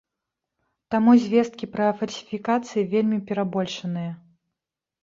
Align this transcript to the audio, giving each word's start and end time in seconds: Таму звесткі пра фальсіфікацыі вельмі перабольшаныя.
Таму 0.95 1.11
звесткі 1.25 1.69
пра 1.75 1.91
фальсіфікацыі 2.01 2.87
вельмі 2.95 3.21
перабольшаныя. 3.31 4.11